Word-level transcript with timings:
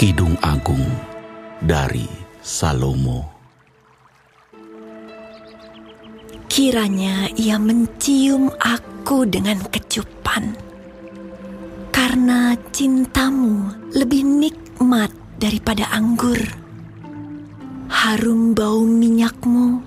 Kidung 0.00 0.32
Agung 0.40 0.80
dari 1.60 2.08
Salomo. 2.40 3.20
Kiranya 6.48 7.28
ia 7.36 7.60
mencium 7.60 8.48
aku 8.64 9.28
dengan 9.28 9.60
kecupan. 9.68 10.56
Karena 11.92 12.56
cintamu 12.72 13.76
lebih 13.92 14.24
nikmat 14.24 15.12
daripada 15.36 15.92
anggur. 15.92 16.40
Harum 17.92 18.56
bau 18.56 18.80
minyakmu 18.80 19.84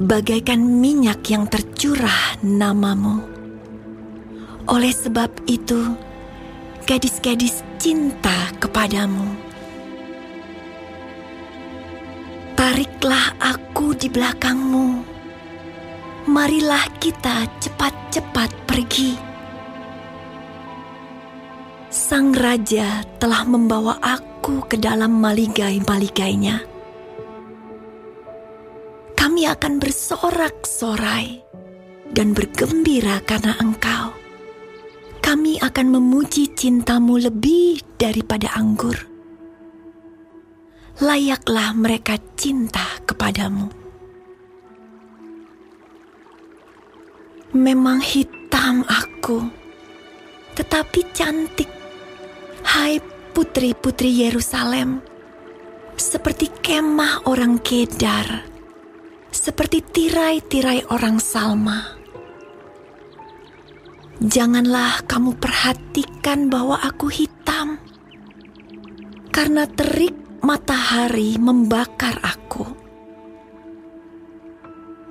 Bagaikan 0.00 0.64
minyak 0.80 1.28
yang 1.28 1.44
tercurah 1.44 2.40
namamu. 2.40 3.20
Oleh 4.64 4.96
sebab 4.96 5.28
itu 5.44 5.92
Gadis-gadis 6.84 7.64
cinta 7.80 8.52
kepadamu. 8.60 9.24
Tariklah 12.52 13.32
aku 13.40 13.96
di 13.96 14.12
belakangmu. 14.12 15.00
Marilah 16.28 16.84
kita 17.00 17.48
cepat-cepat 17.56 18.68
pergi. 18.68 19.16
Sang 21.88 22.36
raja 22.36 23.00
telah 23.16 23.48
membawa 23.48 23.96
aku 24.04 24.68
ke 24.68 24.76
dalam 24.76 25.16
maligai-maligainya. 25.24 26.68
Kami 29.16 29.48
akan 29.48 29.80
bersorak-sorai 29.80 31.40
dan 32.12 32.36
bergembira 32.36 33.24
karena 33.24 33.56
engkau 33.56 33.93
kami 35.34 35.58
akan 35.58 35.98
memuji 35.98 36.54
cintamu 36.54 37.18
lebih 37.18 37.82
daripada 37.98 38.54
anggur. 38.54 38.94
Layaklah 41.02 41.74
mereka 41.74 42.22
cinta 42.38 43.02
kepadamu. 43.02 43.66
Memang 47.50 47.98
hitam 47.98 48.86
aku, 48.86 49.42
tetapi 50.54 51.02
cantik. 51.10 51.66
Hai 52.62 53.02
putri-putri 53.34 54.14
Yerusalem, 54.14 55.02
seperti 55.98 56.46
kemah 56.62 57.26
orang 57.26 57.58
Kedar, 57.58 58.46
seperti 59.34 59.82
tirai-tirai 59.82 60.94
orang 60.94 61.18
Salma 61.18 62.03
Janganlah 64.24 65.04
kamu 65.04 65.36
perhatikan 65.36 66.48
bahwa 66.48 66.80
aku 66.80 67.12
hitam, 67.12 67.76
karena 69.28 69.68
terik 69.68 70.16
matahari 70.40 71.36
membakar 71.36 72.16
aku. 72.24 72.64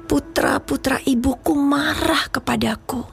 Putra-putra 0.09 0.97
ibuku 1.05 1.53
marah 1.53 2.25
kepadaku. 2.33 3.05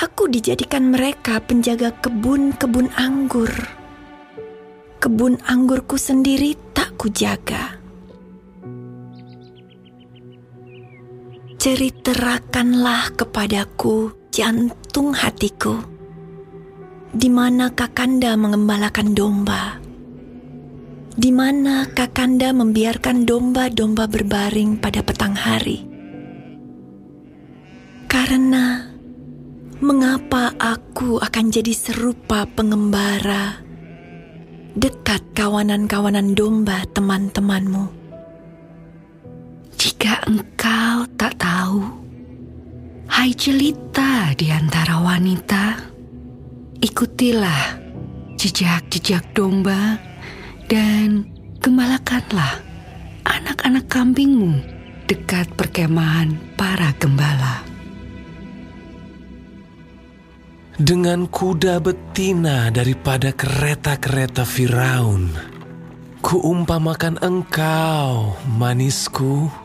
Aku 0.00 0.32
dijadikan 0.32 0.88
mereka 0.88 1.44
penjaga 1.44 1.92
kebun-kebun 2.00 2.88
anggur. 2.96 3.52
Kebun 4.96 5.44
anggurku 5.44 6.00
sendiri 6.00 6.56
tak 6.72 6.96
kujaga. 6.96 7.76
Ceritakanlah 11.60 13.12
kepadaku 13.12 14.23
jantung 14.34 15.14
hatiku, 15.14 15.78
di 17.14 17.30
mana 17.30 17.70
Kakanda 17.70 18.34
mengembalakan 18.34 19.14
domba, 19.14 19.78
di 21.14 21.30
mana 21.30 21.86
Kakanda 21.86 22.50
membiarkan 22.50 23.30
domba-domba 23.30 24.10
berbaring 24.10 24.82
pada 24.82 25.06
petang 25.06 25.38
hari. 25.38 25.86
Karena 28.10 28.90
mengapa 29.78 30.50
aku 30.58 31.22
akan 31.22 31.54
jadi 31.54 31.70
serupa 31.70 32.42
pengembara 32.58 33.62
dekat 34.74 35.22
kawanan-kawanan 35.38 36.34
domba 36.34 36.82
teman-temanmu? 36.90 37.86
Jika 39.78 40.26
engkau 40.26 41.06
tak 41.14 41.38
tahu 41.38 42.03
Hai 43.14 43.30
jelita 43.30 44.34
di 44.34 44.50
antara 44.50 44.98
wanita, 44.98 45.78
ikutilah 46.82 47.78
jejak-jejak 48.34 49.30
domba 49.30 50.02
dan 50.66 51.22
gembalakanlah 51.62 52.58
anak-anak 53.22 53.86
kambingmu 53.86 54.58
dekat 55.06 55.46
perkemahan 55.54 56.34
para 56.58 56.90
gembala. 56.98 57.62
Dengan 60.74 61.30
kuda 61.30 61.78
betina 61.78 62.74
daripada 62.74 63.30
kereta-kereta 63.30 64.42
Firaun, 64.42 65.30
kuumpamakan 66.18 67.22
engkau, 67.22 68.34
manisku 68.58 69.62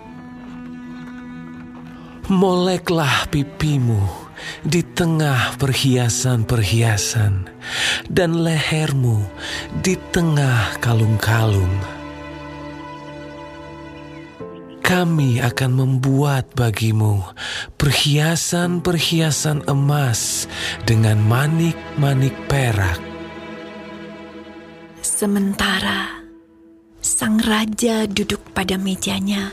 Moleklah 2.30 3.26
pipimu 3.34 4.06
di 4.62 4.86
tengah 4.86 5.58
perhiasan-perhiasan 5.58 7.50
dan 8.06 8.46
lehermu 8.46 9.18
di 9.82 9.98
tengah 10.14 10.78
kalung-kalung. 10.78 11.74
Kami 14.86 15.42
akan 15.42 15.72
membuat 15.74 16.54
bagimu 16.54 17.26
perhiasan-perhiasan 17.82 19.66
emas 19.66 20.46
dengan 20.86 21.18
manik-manik 21.26 22.38
perak. 22.46 23.02
Sementara 25.02 26.22
sang 27.02 27.42
raja 27.42 28.06
duduk 28.06 28.54
pada 28.54 28.78
mejanya, 28.78 29.50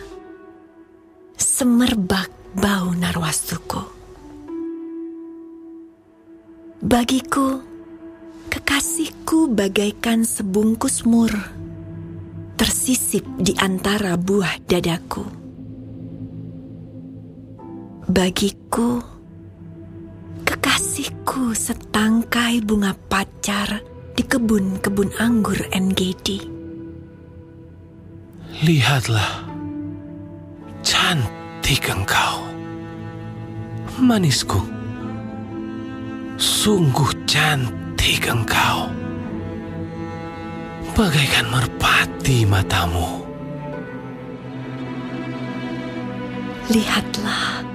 semerbak 1.40 2.36
bau 2.56 2.97
narwastuku. 2.97 3.85
Bagiku, 6.81 7.61
kekasihku 8.49 9.53
bagaikan 9.53 10.25
sebungkus 10.25 11.05
mur, 11.05 11.32
tersisip 12.56 13.25
di 13.37 13.53
antara 13.61 14.17
buah 14.17 14.56
dadaku. 14.64 15.25
Bagiku, 18.08 19.05
kekasihku 20.47 21.52
setangkai 21.52 22.64
bunga 22.64 22.97
pacar 22.97 23.85
di 24.17 24.25
kebun-kebun 24.25 25.12
anggur 25.20 25.59
NGD. 25.75 26.56
Lihatlah, 28.64 29.44
cantik 30.81 31.45
cantik 31.66 31.90
engkau. 31.90 32.46
Manisku, 33.98 34.62
sungguh 36.38 37.10
cantik 37.26 38.22
engkau. 38.30 38.86
Bagaikan 40.94 41.50
merpati 41.50 42.46
matamu. 42.46 43.26
Lihatlah, 46.70 47.66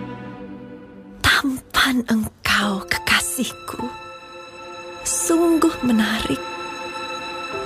tampan 1.19 1.99
engkau 2.07 2.88
kekasihku. 2.88 3.91
Sungguh 5.03 5.75
menarik, 5.83 6.39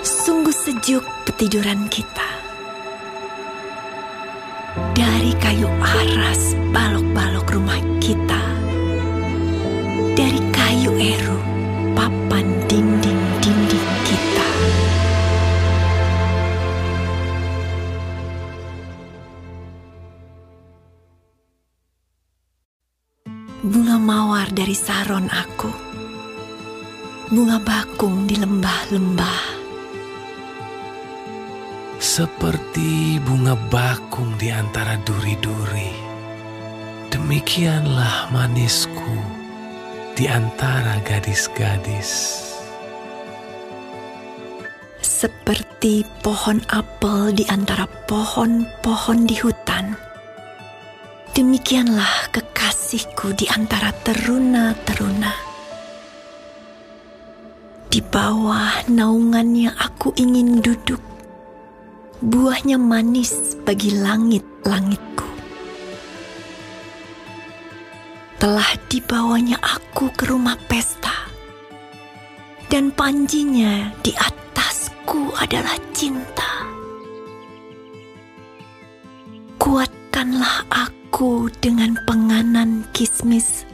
sungguh 0.01 0.57
sejuk 0.57 1.05
ketiduran 1.29 1.85
kita 1.85 2.24
dari 5.05 5.37
kayu 5.37 5.69
aras 5.85 6.57
balok-balok 6.73 7.45
rumah 7.53 7.77
kita. 8.01 8.41
Dari 10.17 10.41
kayu 10.49 10.97
eru 10.97 11.37
papan 11.93 12.49
dinding-dinding 12.65 13.89
kita. 14.01 14.47
Bunga 23.61 24.01
mawar 24.01 24.49
dari 24.49 24.73
saron 24.73 25.29
aku. 25.29 25.69
Bunga 27.29 27.61
bakung 27.61 28.25
di 28.25 28.41
lembah-lembah 28.41 29.54
seperti 32.15 33.19
bunga 33.19 33.59
bakung 33.67 34.39
di 34.39 34.47
antara 34.47 34.95
duri-duri. 35.03 35.91
Demikianlah 37.11 38.31
manisku 38.31 39.19
di 40.15 40.23
antara 40.23 41.03
gadis-gadis. 41.03 42.39
Seperti 45.03 46.07
pohon 46.23 46.63
apel 46.71 47.35
di 47.35 47.43
antara 47.51 47.83
pohon-pohon 48.07 49.27
di 49.27 49.35
hutan. 49.35 49.99
Demikianlah 51.35 52.31
kekasihku 52.31 53.35
di 53.35 53.43
antara 53.51 53.91
teruna-teruna. 53.91 55.35
Di 57.91 57.99
bawah 57.99 58.87
naungannya 58.87 59.75
aku 59.75 60.15
ingin 60.15 60.63
duduk. 60.63 61.14
Buahnya 62.23 62.79
manis 62.79 63.59
bagi 63.67 63.91
langit-langitku. 63.91 65.27
Telah 68.39 68.71
dibawanya 68.87 69.59
aku 69.59 70.07
ke 70.15 70.31
rumah 70.31 70.55
pesta. 70.69 71.27
Dan 72.71 72.91
panjinya 72.95 73.91
di 73.99 74.15
atasku 74.15 75.35
adalah 75.35 75.75
cinta. 75.91 76.67
Kuatkanlah 79.59 80.67
aku 80.71 81.51
dengan 81.59 81.99
penganan 82.07 82.87
kismis 82.95 83.65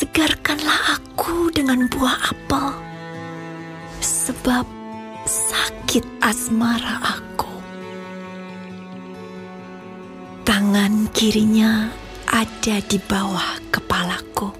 segarkanlah 0.00 0.98
aku 0.98 1.54
dengan 1.54 1.84
buah 1.86 2.34
apel, 2.34 2.72
sebab 4.02 4.66
sakit 5.90 6.22
asmara 6.22 7.02
aku. 7.02 7.50
Tangan 10.46 11.10
kirinya 11.10 11.90
ada 12.30 12.78
di 12.78 12.94
bawah 13.10 13.58
kepalaku, 13.74 14.54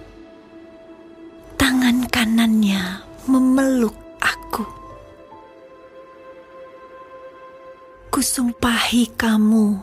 tangan 1.55 2.11
kanannya 2.11 3.06
memeluk 3.31 3.94
aku. 4.19 4.67
Kusumpahi 8.11 9.15
kamu, 9.15 9.79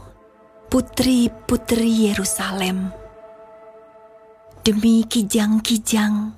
putri-putri 0.68 2.12
Yerusalem 2.12 2.92
demi 4.68 5.08
kijang-kijang 5.08 6.36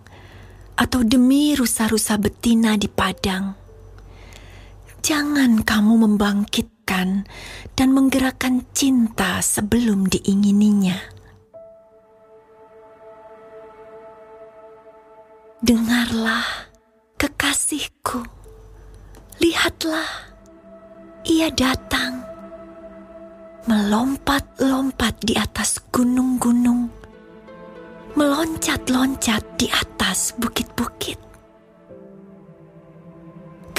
atau 0.77 1.01
demi 1.01 1.57
rusa-rusa 1.57 2.21
betina 2.21 2.77
di 2.77 2.85
padang. 2.85 3.58
Jangan 4.99 5.63
kamu 5.63 6.05
membangkitkan 6.05 7.27
dan 7.73 7.89
menggerakkan 7.91 8.67
cinta 8.75 9.39
sebelum 9.39 10.07
diingininya. 10.07 10.97
Dengarlah, 15.59 16.71
kekasihku, 17.19 18.23
lihatlah, 19.43 20.07
ia 21.27 21.51
datang, 21.51 22.23
melompat-lompat 23.67 25.19
di 25.23 25.35
atas 25.35 25.83
gunung-gunung 25.91 26.99
meloncat-loncat 28.17 29.43
di 29.55 29.71
atas 29.71 30.33
bukit-bukit. 30.35 31.28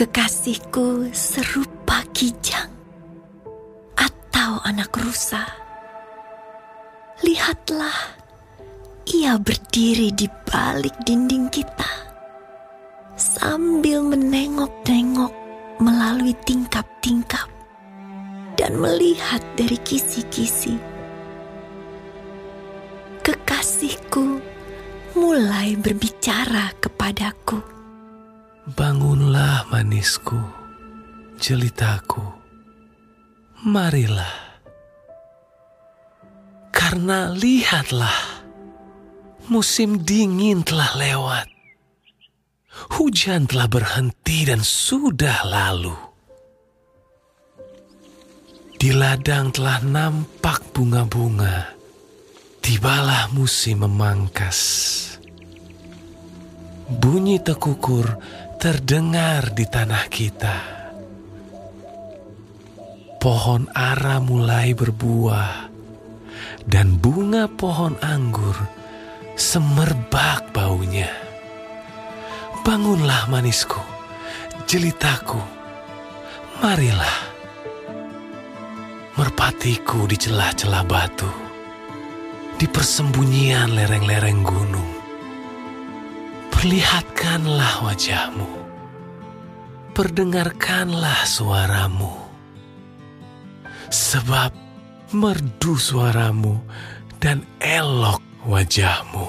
Kekasihku 0.01 1.13
serupa 1.13 2.01
kijang 2.17 2.73
atau 3.93 4.57
anak 4.65 4.89
rusa. 4.97 5.45
Lihatlah, 7.21 8.17
ia 9.13 9.37
berdiri 9.37 10.09
di 10.17 10.25
balik 10.49 10.97
dinding 11.05 11.53
kita 11.53 11.93
sambil 13.13 14.01
menengok-nengok 14.01 15.37
melalui 15.85 16.33
tingkap-tingkap 16.49 17.53
dan 18.57 18.81
melihat 18.81 19.45
dari 19.53 19.77
kisi-kisi 19.85 20.81
kekasihku 23.21 24.41
mulai 25.13 25.77
berbicara 25.77 26.73
kepadaku. 26.81 27.80
Bangunlah 28.71 29.67
manisku, 29.67 30.39
jelitaku, 31.43 32.23
marilah. 33.67 34.63
Karena 36.71 37.35
lihatlah, 37.35 38.47
musim 39.51 40.07
dingin 40.07 40.63
telah 40.63 40.95
lewat. 40.95 41.47
Hujan 42.95 43.51
telah 43.51 43.67
berhenti 43.67 44.47
dan 44.47 44.63
sudah 44.63 45.43
lalu. 45.51 45.97
Di 48.79 48.95
ladang 48.95 49.51
telah 49.51 49.83
nampak 49.83 50.71
bunga-bunga 50.71 51.81
Tibalah 52.61 53.33
musim 53.33 53.83
memangkas. 53.89 54.61
Bunyi 56.87 57.41
tekukur 57.41 58.21
terdengar 58.61 59.57
di 59.57 59.65
tanah 59.65 60.05
kita. 60.13 60.57
Pohon 63.17 63.65
ara 63.73 64.21
mulai 64.21 64.77
berbuah, 64.77 65.73
dan 66.69 67.01
bunga 67.01 67.49
pohon 67.49 67.97
anggur 68.05 68.53
semerbak 69.33 70.53
baunya. 70.53 71.09
Bangunlah 72.61 73.33
manisku, 73.33 73.81
jelitaku, 74.69 75.41
marilah. 76.61 77.33
Merpatiku 79.17 80.05
di 80.05 80.21
celah-celah 80.21 80.85
batu 80.85 81.33
di 82.61 82.69
persembunyian 82.69 83.73
lereng-lereng 83.73 84.45
gunung. 84.45 85.00
Perlihatkanlah 86.61 87.89
wajahmu, 87.89 88.45
perdengarkanlah 89.97 91.25
suaramu, 91.25 92.13
sebab 93.89 94.53
merdu 95.09 95.81
suaramu 95.81 96.61
dan 97.17 97.49
elok 97.65 98.21
wajahmu. 98.45 99.25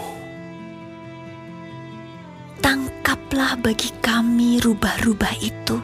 Tangkaplah 2.59 3.55
bagi 3.63 3.95
kami 4.03 4.59
rubah-rubah 4.59 5.31
itu, 5.39 5.79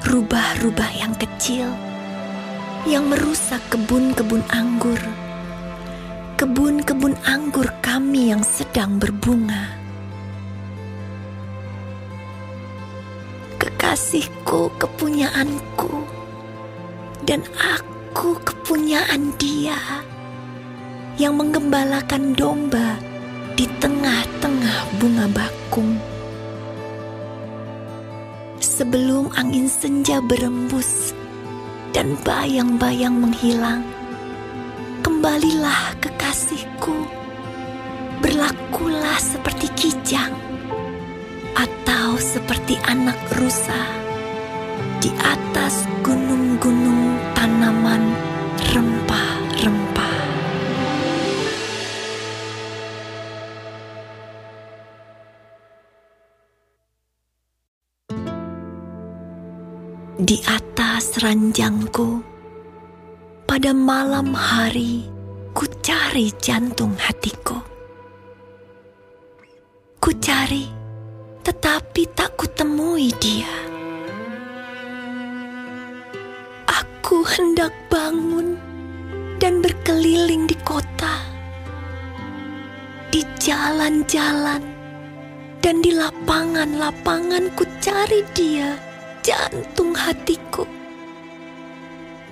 rubah-rubah 0.00 0.96
yang 0.96 1.12
kecil 1.20 1.68
yang 2.88 3.04
merusak 3.04 3.60
kebun-kebun 3.68 4.40
anggur 4.48 4.96
kebun-kebun 6.40 7.12
anggur 7.28 7.68
kami 7.84 8.32
yang 8.32 8.40
sedang 8.40 8.96
berbunga. 8.96 9.75
Kekasihku 13.96 14.76
kepunyaanku, 14.76 16.04
dan 17.24 17.40
aku 17.56 18.36
kepunyaan 18.44 19.32
dia 19.40 19.80
yang 21.16 21.40
menggembalakan 21.40 22.36
domba 22.36 23.00
di 23.56 23.64
tengah-tengah 23.80 25.00
bunga 25.00 25.32
bakung. 25.32 25.96
Sebelum 28.60 29.32
angin 29.32 29.64
senja 29.64 30.20
berembus 30.20 31.16
dan 31.96 32.20
bayang-bayang 32.20 33.16
menghilang, 33.16 33.80
kembalilah 35.00 35.96
kekasihku, 36.04 37.00
berlakulah 38.20 39.16
seperti 39.16 39.72
kijang 39.72 40.36
atau 41.56 42.20
seperti 42.20 42.76
anak 42.84 43.16
rusa 43.40 43.80
di 45.00 45.08
atas 45.16 45.88
gunung-gunung 46.04 47.16
tanaman 47.32 48.02
rempah-rempah. 48.72 50.16
Di 60.16 60.40
atas 60.48 61.20
ranjangku, 61.20 62.24
pada 63.44 63.70
malam 63.70 64.32
hari, 64.32 65.06
ku 65.54 65.68
cari 65.80 66.32
jantung 66.40 66.96
hatiku. 66.98 67.60
Ku 70.00 70.10
cari, 70.18 70.75
tetapi 71.46 72.10
tak 72.10 72.34
kutemui 72.34 73.14
dia. 73.22 73.46
Aku 76.66 77.22
hendak 77.22 77.70
bangun 77.86 78.58
dan 79.38 79.62
berkeliling 79.62 80.50
di 80.50 80.58
kota, 80.66 81.22
di 83.14 83.22
jalan-jalan, 83.38 84.58
dan 85.62 85.78
di 85.86 85.94
lapangan-lapangan 85.94 87.54
ku 87.54 87.62
cari 87.78 88.26
dia, 88.34 88.74
jantung 89.22 89.94
hatiku. 89.94 90.66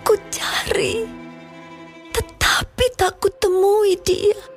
Ku 0.03 0.19
cari, 0.27 1.07
tetapi 2.11 2.85
tak 2.99 3.23
kutemui 3.23 3.95
dia. 4.03 4.54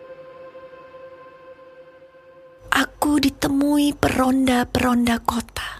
Aku 3.08 3.24
ditemui 3.24 3.96
peronda-peronda 3.96 5.24
kota. 5.24 5.80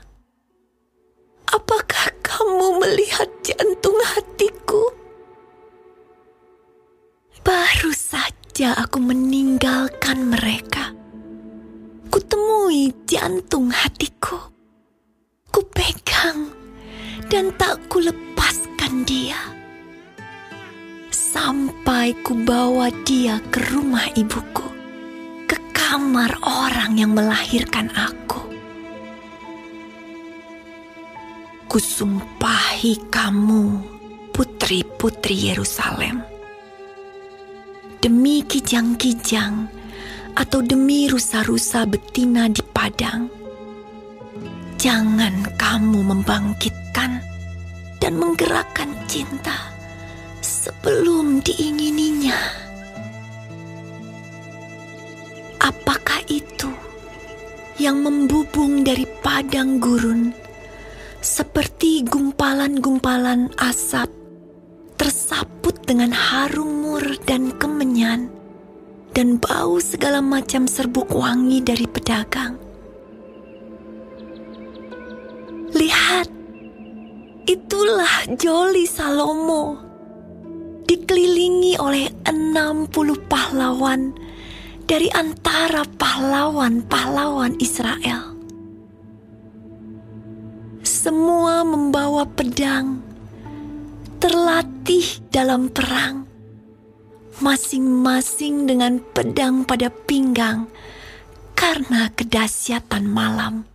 Apakah 1.52 2.16
kamu 2.24 2.80
melihat 2.80 3.28
jantung 3.44 4.00
hatiku? 4.00 4.80
Baru 7.44 7.92
saja 7.92 8.80
aku 8.80 9.04
meninggalkan 9.04 10.32
mereka. 10.32 10.96
Kutemui 12.08 12.96
jantung 13.04 13.76
hatiku. 13.76 14.48
Kupegang 15.52 16.48
dan 17.28 17.52
tak 17.60 17.92
kulepaskan 17.92 19.04
dia. 19.04 19.52
Sampai 21.12 22.16
kubawa 22.24 22.88
dia 23.04 23.44
ke 23.52 23.60
rumah 23.76 24.08
ibuku. 24.16 24.77
Kamar 25.88 26.36
orang 26.44 27.00
yang 27.00 27.16
melahirkan 27.16 27.88
aku. 27.96 28.44
Kusumpahi 31.72 33.08
kamu, 33.08 33.88
putri-putri 34.36 35.48
Yerusalem. 35.48 36.28
Demi 38.04 38.44
kijang-kijang 38.44 39.72
atau 40.36 40.60
demi 40.60 41.08
rusa-rusa 41.08 41.88
betina 41.88 42.52
di 42.52 42.68
padang, 42.68 43.32
jangan 44.76 45.40
kamu 45.56 46.04
membangkitkan 46.04 47.24
dan 48.04 48.14
menggerakkan 48.20 48.92
cinta 49.08 49.72
sebelum 50.44 51.40
diingininya. 51.40 52.67
Apakah 55.68 56.24
itu 56.32 56.72
yang 57.76 58.00
membubung 58.00 58.88
dari 58.88 59.04
padang 59.20 59.84
gurun? 59.84 60.48
seperti 61.28 62.06
gumpalan-gumpalan 62.06 63.50
asap 63.60 64.08
tersaput 64.98 65.76
dengan 65.86 66.14
harum 66.14 66.88
mur 66.88 67.04
dan 67.26 67.54
kemenyan 67.58 68.30
dan 69.14 69.42
bau 69.42 69.82
segala 69.82 70.22
macam 70.22 70.70
serbuk 70.70 71.10
wangi 71.10 71.60
dari 71.60 71.84
pedagang. 71.90 72.56
Lihat, 75.74 76.32
itulah 77.50 78.24
Joli 78.40 78.86
Salomo 78.88 79.78
dikelilingi 80.88 81.76
oleh 81.82 82.08
enam 82.24 82.88
puluh 82.88 83.20
pahlawan 83.28 84.16
dari 84.88 85.12
antara 85.12 85.84
pahlawan-pahlawan 86.00 87.60
Israel 87.60 88.38
semua 90.88 91.68
membawa 91.68 92.24
pedang, 92.24 93.00
terlatih 94.20 95.24
dalam 95.32 95.68
perang, 95.72 96.24
masing-masing 97.44 98.68
dengan 98.68 99.00
pedang 99.16 99.68
pada 99.68 99.88
pinggang 99.88 100.68
karena 101.56 102.12
kedahsyatan 102.12 103.08
malam. 103.08 103.68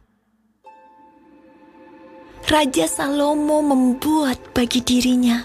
Raja 2.49 2.85
Salomo 2.85 3.65
membuat 3.65 4.53
bagi 4.53 4.85
dirinya 4.85 5.41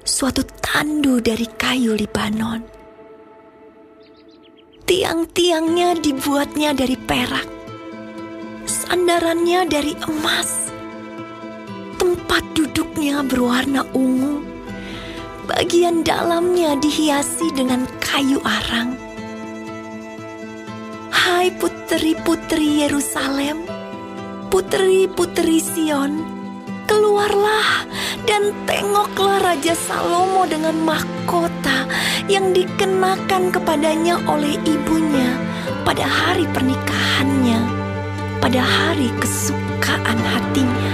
suatu 0.00 0.40
tandu 0.64 1.20
dari 1.20 1.44
kayu 1.44 1.92
Libanon. 1.92 2.77
Tiang-tiangnya 4.88 6.00
dibuatnya 6.00 6.72
dari 6.72 6.96
perak, 6.96 7.44
sandarannya 8.64 9.68
dari 9.68 9.92
emas 10.08 10.72
Tempat 12.00 12.40
duduknya 12.56 13.20
berwarna 13.20 13.84
ungu. 13.92 14.40
Bagian 15.44 16.08
dalamnya 16.08 16.72
dihiasi 16.80 17.52
dengan 17.52 17.84
kayu 18.00 18.40
arang. 18.40 18.96
Hai 21.12 21.52
putri-putri 21.60 22.88
Yerusalem, 22.88 23.68
putri-putri 24.48 25.60
Sion, 25.60 26.24
keluarlah 26.88 27.84
dan 28.24 28.56
tengoklah 28.64 29.52
Raja 29.52 29.76
Salomo 29.76 30.48
dengan 30.48 30.80
mahkota 30.80 31.84
yang 32.28 32.52
dikenakan 32.52 33.48
kepadanya 33.48 34.20
oleh 34.28 34.60
ibunya 34.68 35.32
pada 35.82 36.04
hari 36.04 36.44
pernikahannya, 36.52 37.60
pada 38.44 38.60
hari 38.60 39.08
kesukaan 39.16 40.20
hatinya. 40.20 40.92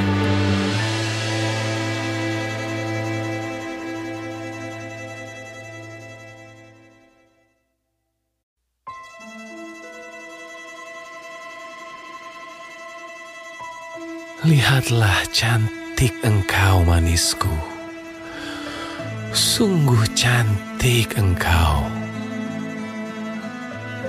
Lihatlah 14.45 15.25
cantik 15.33 16.15
engkau 16.23 16.85
manisku. 16.85 17.74
Sungguh 19.35 20.15
cantik 20.15 21.19
engkau. 21.19 21.83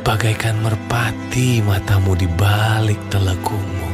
Bagaikan 0.06 0.62
merpati 0.62 1.66
matamu 1.66 2.14
di 2.14 2.30
balik 2.30 3.02
telekungmu. 3.10 3.90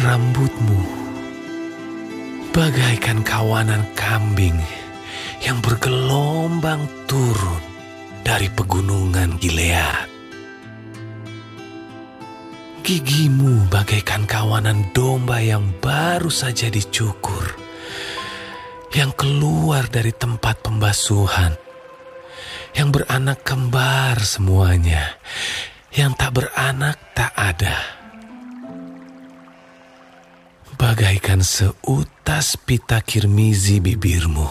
Rambutmu 0.00 0.82
bagaikan 2.56 3.20
kawanan 3.20 3.84
kambing 3.92 4.56
yang 5.44 5.60
bergelombang 5.60 6.88
turun 7.04 7.60
dari 8.24 8.48
pegunungan 8.48 9.36
Gilead. 9.36 10.08
Gigimu 12.80 13.68
bagaikan 13.68 14.24
kawanan 14.24 14.88
domba 14.96 15.44
yang 15.44 15.76
baru 15.84 16.32
saja 16.32 16.72
dicukur, 16.72 17.65
yang 18.96 19.12
keluar 19.12 19.92
dari 19.92 20.08
tempat 20.16 20.64
pembasuhan, 20.64 21.52
yang 22.72 22.88
beranak 22.88 23.44
kembar 23.44 24.16
semuanya, 24.24 25.20
yang 25.92 26.16
tak 26.16 26.40
beranak 26.40 26.96
tak 27.12 27.28
ada. 27.36 27.76
Bagaikan 30.80 31.44
seutas 31.44 32.56
pita 32.56 33.04
kirmizi 33.04 33.84
bibirmu 33.84 34.48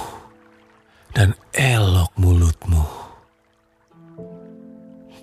dan 1.13 1.33
elok 1.53 2.13
mulutmu 2.17 3.05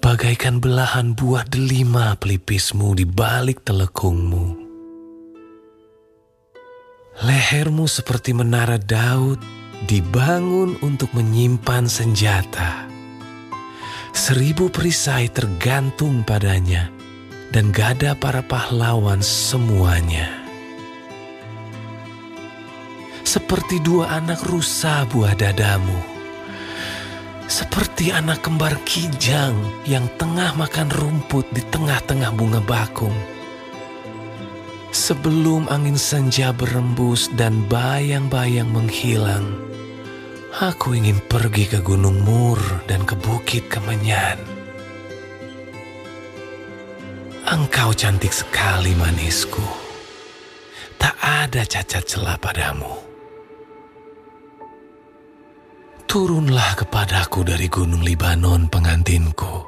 bagaikan 0.02 0.58
belahan 0.58 1.14
buah 1.14 1.46
delima 1.46 2.18
pelipismu 2.18 2.98
di 2.98 3.06
balik 3.06 3.62
telekungmu. 3.62 4.61
Lehermu 7.20 7.84
seperti 7.84 8.32
menara 8.32 8.80
Daud 8.80 9.36
dibangun 9.84 10.80
untuk 10.80 11.12
menyimpan 11.12 11.84
senjata. 11.84 12.88
Seribu 14.16 14.72
perisai 14.72 15.28
tergantung 15.28 16.24
padanya 16.24 16.88
dan 17.52 17.68
gada 17.68 18.16
para 18.16 18.40
pahlawan 18.40 19.20
semuanya. 19.20 20.32
Seperti 23.28 23.84
dua 23.84 24.16
anak 24.16 24.40
rusa 24.48 25.04
buah 25.08 25.36
dadamu 25.36 26.12
seperti 27.52 28.08
anak 28.08 28.40
kembar 28.40 28.80
kijang 28.88 29.52
yang 29.84 30.08
tengah 30.16 30.56
makan 30.56 30.88
rumput 30.88 31.44
di 31.52 31.60
tengah-tengah 31.60 32.32
bunga 32.32 32.64
bakung. 32.64 33.12
Sebelum 34.92 35.72
angin 35.72 35.96
senja 35.96 36.52
berembus 36.52 37.32
dan 37.32 37.64
bayang-bayang 37.64 38.68
menghilang, 38.68 39.56
aku 40.60 40.92
ingin 40.92 41.16
pergi 41.32 41.64
ke 41.64 41.80
Gunung 41.80 42.20
Mur 42.20 42.60
dan 42.84 43.08
ke 43.08 43.16
Bukit 43.16 43.72
Kemenyan. 43.72 44.36
Engkau 47.48 47.96
cantik 47.96 48.36
sekali 48.36 48.92
manisku. 48.92 49.64
Tak 51.00 51.16
ada 51.24 51.64
cacat 51.64 52.04
celah 52.04 52.36
padamu. 52.36 52.92
Turunlah 56.04 56.76
kepadaku 56.76 57.48
dari 57.48 57.72
gunung 57.72 58.04
Libanon 58.04 58.68
pengantinku. 58.68 59.64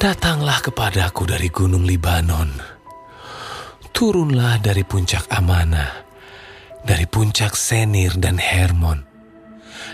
Datanglah 0.00 0.64
kepadaku 0.64 1.28
dari 1.28 1.52
gunung 1.52 1.84
Libanon. 1.84 2.81
Turunlah 3.92 4.58
dari 4.58 4.82
puncak 4.82 5.28
Amanah, 5.28 6.02
dari 6.82 7.04
puncak 7.06 7.54
Senir 7.54 8.16
dan 8.18 8.40
Hermon, 8.40 9.04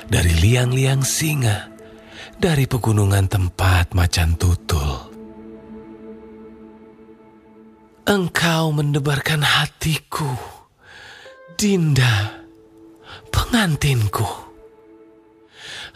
dari 0.08 0.32
liang-liang 0.38 1.02
singa, 1.02 1.68
dari 2.38 2.64
pegunungan 2.70 3.26
tempat 3.26 3.92
macan 3.98 4.38
tutul. 4.38 5.10
Engkau 8.08 8.72
mendebarkan 8.72 9.44
hatiku, 9.44 10.32
Dinda, 11.58 12.40
pengantinku. 13.28 14.24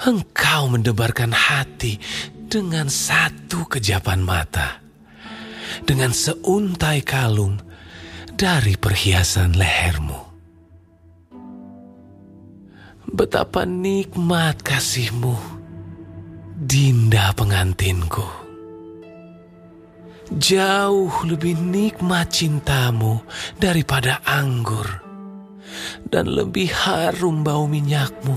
Engkau 0.03 0.69
mendebarkan 0.69 1.33
hati 1.33 1.97
dengan 2.51 2.91
satu 2.91 3.65
kejapan 3.65 4.21
mata, 4.21 4.83
dengan 5.89 6.13
seuntai 6.13 7.01
kalung 7.01 7.72
dari 8.37 8.75
perhiasan 8.77 9.55
lehermu. 9.55 10.21
Betapa 13.13 13.69
nikmat 13.69 14.65
kasihmu, 14.65 15.37
Dinda 16.63 17.35
pengantinku 17.35 18.43
jauh 20.39 21.13
lebih 21.29 21.59
nikmat 21.59 22.33
cintamu 22.33 23.21
daripada 23.61 24.21
anggur, 24.25 24.87
dan 26.09 26.29
lebih 26.33 26.73
harum 26.73 27.45
bau 27.45 27.69
minyakmu 27.69 28.37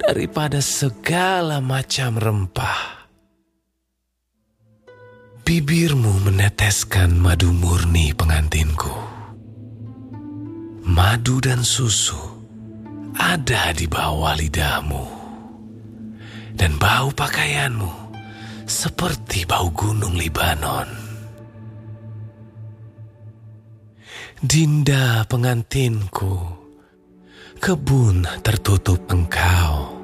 daripada 0.00 0.60
segala 0.64 1.60
macam 1.60 2.16
rempah. 2.16 3.04
Bibirmu 5.42 6.22
meneteskan 6.22 7.18
madu 7.18 7.50
murni 7.50 8.14
pengantinku. 8.14 9.11
Madu 10.82 11.38
dan 11.38 11.62
susu 11.62 12.18
ada 13.14 13.70
di 13.70 13.86
bawah 13.86 14.34
lidahmu, 14.34 15.06
dan 16.58 16.74
bau 16.74 17.14
pakaianmu 17.14 18.10
seperti 18.66 19.46
bau 19.46 19.70
gunung 19.70 20.18
Libanon. 20.18 20.90
Dinda 24.42 25.22
pengantinku, 25.30 26.34
kebun 27.62 28.26
tertutup 28.42 29.06
engkau, 29.06 30.02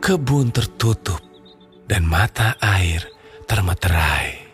kebun 0.00 0.56
tertutup 0.56 1.20
dan 1.84 2.08
mata 2.08 2.56
air 2.64 3.04
termeterai. 3.44 4.45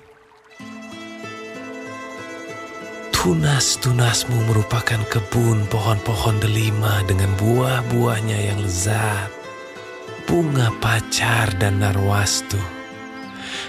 Tunas-tunasmu 3.22 4.50
merupakan 4.50 4.98
kebun 5.06 5.70
pohon-pohon 5.70 6.42
delima 6.42 7.06
dengan 7.06 7.30
buah-buahnya 7.38 8.50
yang 8.50 8.58
lezat, 8.58 9.30
bunga 10.26 10.74
pacar 10.82 11.54
dan 11.54 11.78
narwastu, 11.78 12.58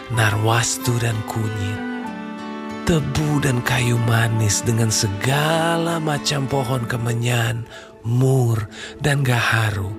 narwastu 0.09 0.97
dan 0.97 1.13
kunyit, 1.29 1.81
tebu 2.89 3.45
dan 3.45 3.61
kayu 3.61 3.93
manis 4.09 4.65
dengan 4.65 4.89
segala 4.89 6.01
macam 6.01 6.49
pohon 6.49 6.89
kemenyan, 6.89 7.69
mur, 8.01 8.65
dan 9.05 9.21
gaharu, 9.21 9.93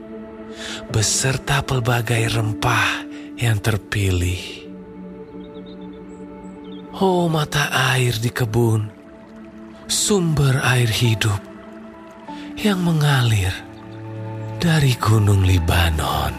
beserta 0.91 1.63
pelbagai 1.63 2.27
rempah 2.27 3.07
yang 3.39 3.63
terpilih. 3.63 4.67
Oh 6.99 7.31
mata 7.31 7.71
air 7.95 8.19
di 8.19 8.35
kebun, 8.35 9.04
sumber 9.91 10.57
air 10.65 10.89
hidup 10.89 11.41
yang 12.57 12.81
mengalir 12.81 13.53
dari 14.57 14.97
gunung 14.97 15.45
Libanon. 15.45 16.33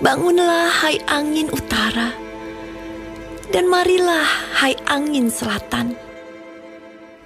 Bangunlah 0.00 0.72
hai 0.80 0.96
angin 1.12 1.52
utara 1.52 2.08
dan 3.52 3.68
marilah, 3.68 4.24
hai 4.56 4.72
angin 4.88 5.28
selatan, 5.28 5.92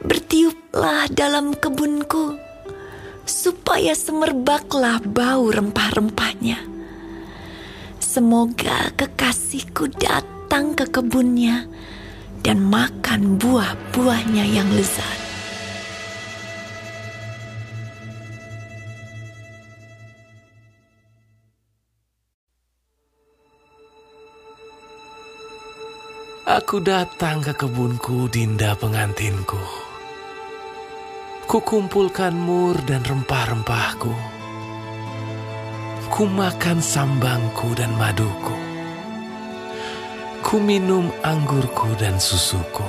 bertiuplah 0.03 1.07
dalam 1.15 1.55
kebunku, 1.55 2.35
supaya 3.23 3.95
semerbaklah 3.95 4.99
bau 5.07 5.55
rempah-rempahnya. 5.55 6.59
Semoga 8.03 8.91
kekasihku 8.99 9.87
datang 10.03 10.75
ke 10.75 10.91
kebunnya 10.91 11.71
dan 12.45 12.61
makan 12.61 13.41
buah-buahnya 13.41 14.45
yang 14.45 14.69
lezat. 14.77 15.19
Aku 26.45 26.85
datang 26.85 27.41
ke 27.41 27.57
kebunku, 27.57 28.29
Dinda 28.29 28.77
pengantinku. 28.77 29.59
Kukumpulkan 31.49 32.37
mur 32.37 32.77
dan 32.85 33.01
rempah-rempahku. 33.01 34.13
Ku 36.13 36.25
makan 36.29 36.79
sambangku 36.85 37.73
dan 37.73 37.91
maduku. 37.97 38.64
Ku 40.45 40.61
minum 40.61 41.09
anggurku 41.25 41.89
dan 41.97 42.21
susuku. 42.21 42.85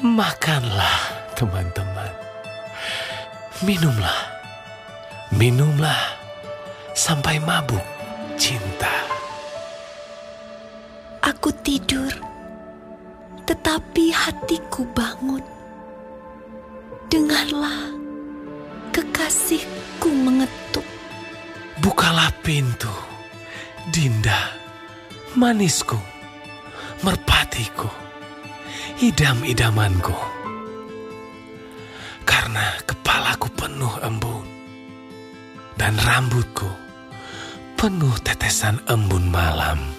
Makanlah, 0.00 0.98
teman-teman. 1.36 2.08
Minumlah. 3.60 4.20
Minumlah 5.36 6.00
sampai 6.96 7.36
mabuk 7.44 7.84
cinta. 8.40 9.04
Aku 11.20 11.52
tidur, 11.60 12.08
tetapi 13.44 14.08
hatiku 14.16 14.88
bangun. 14.96 15.44
Dengarlah, 17.12 17.92
kekasihku 18.96 20.08
mengetuk. 20.08 20.88
Bukalah 21.84 22.32
pintu, 22.40 22.90
Dinda, 23.88 24.52
manisku, 25.34 25.98
merpatiku, 27.02 27.88
idam-idamanku. 29.00 30.14
Karena 32.22 32.78
kepalaku 32.84 33.48
penuh 33.56 33.94
embun, 34.04 34.46
dan 35.74 35.96
rambutku 35.98 36.68
penuh 37.78 38.14
tetesan 38.22 38.78
embun 38.86 39.30
malam 39.30 39.98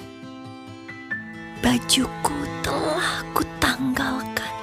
bajuku 1.59 2.39
telah 2.63 3.23
kutanggalkan. 3.35 4.53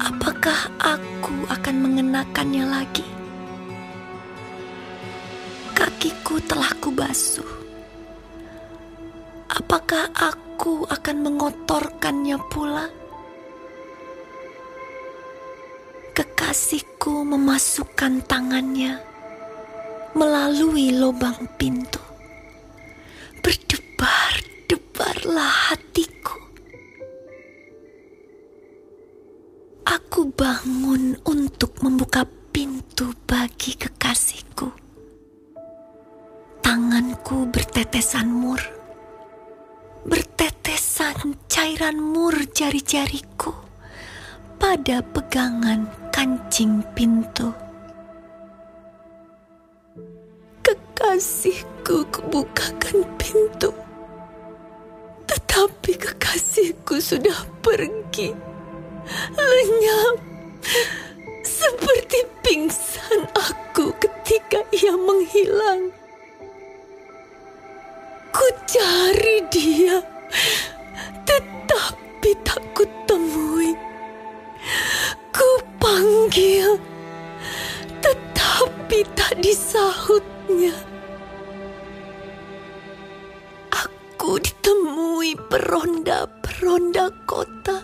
Apakah 0.00 0.70
aku 0.78 1.34
akan 1.50 1.76
mengenakannya 1.84 2.64
lagi? 2.70 3.06
Kakiku 5.74 6.38
telah 6.46 6.70
kubasuh. 6.78 7.59
Apakah 9.70 10.10
aku 10.18 10.82
akan 10.90 11.30
mengotorkannya 11.30 12.34
pula? 12.50 12.90
Kekasihku 16.10 17.22
memasukkan 17.22 18.18
tangannya 18.26 18.98
melalui 20.18 20.90
lubang 20.90 21.38
pintu. 21.54 22.02
Berdebar 23.46 24.42
Debarlah 24.66 25.70
hatiku. 25.70 26.34
Aku 29.86 30.34
bangun 30.34 31.14
untuk 31.30 31.78
membuka 31.78 32.26
pintu 32.50 33.14
bagi 33.22 33.78
kekasihku. 33.78 34.66
Tanganku 36.58 37.46
bertetesan 37.54 38.34
mur. 38.34 38.79
Bertetesan 40.00 41.36
cairan 41.44 42.00
mur 42.00 42.32
jari-jariku 42.56 43.52
pada 44.56 45.04
pegangan 45.04 45.84
kancing 46.08 46.80
pintu. 46.96 47.52
Kekasihku 50.64 52.08
kebukakan 52.08 53.04
pintu. 53.20 53.76
Tetapi 55.28 55.92
kekasihku 56.00 56.96
sudah 56.96 57.44
pergi, 57.60 58.32
lenyap, 59.36 60.16
seperti 61.44 62.24
pingsan 62.40 63.28
aku 63.36 63.92
ketika 64.00 64.64
ia 64.72 64.96
menghilang. 64.96 65.99
Ku 68.30 68.46
cari 68.66 69.42
dia, 69.50 69.98
tetapi 71.26 72.30
tak 72.46 72.62
kutemui. 72.78 73.74
Ku 75.34 75.50
panggil, 75.82 76.78
tetapi 77.98 79.02
tak 79.18 79.34
disahutnya. 79.42 80.74
Aku 83.74 84.38
ditemui 84.38 85.34
peronda-peronda 85.50 87.10
kota. 87.26 87.82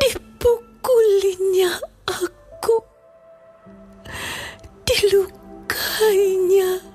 Dipukulinya 0.00 1.76
aku. 2.08 2.76
Dilukainya 4.86 6.91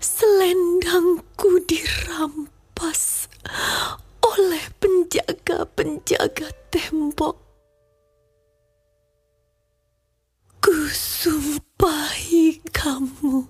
selendangku 0.00 1.60
dirampas 1.64 3.28
oleh 4.22 4.64
penjaga-penjaga 4.80 6.52
tembok. 6.68 7.36
Kusumpahi 10.60 12.58
kamu, 12.74 13.46